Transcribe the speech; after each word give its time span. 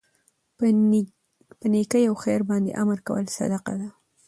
په 1.61 1.67
نيکي 1.73 2.01
او 2.09 2.15
خیر 2.23 2.41
باندي 2.49 2.71
امر 2.81 2.97
کول 3.07 3.25
صدقه 3.37 3.73
ده 3.79 3.89